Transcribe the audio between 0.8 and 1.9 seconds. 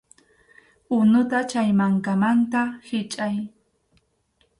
Unuta chay